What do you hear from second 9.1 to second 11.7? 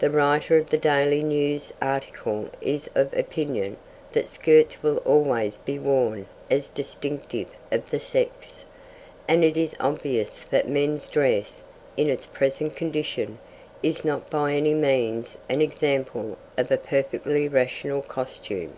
and it is obvious that men's dress,